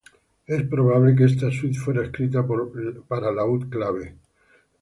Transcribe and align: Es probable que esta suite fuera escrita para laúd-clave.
Es 0.47 0.63
probable 0.67 1.15
que 1.15 1.25
esta 1.25 1.51
suite 1.51 1.77
fuera 1.77 2.03
escrita 2.03 2.43
para 3.07 3.31
laúd-clave. 3.31 4.15